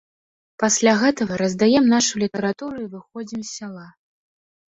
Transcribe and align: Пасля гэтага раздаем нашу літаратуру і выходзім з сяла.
Пасля 0.61 0.93
гэтага 1.03 1.33
раздаем 1.41 1.85
нашу 1.93 2.13
літаратуру 2.25 2.75
і 2.85 2.89
выходзім 2.95 3.41
з 3.45 3.49
сяла. 3.57 3.87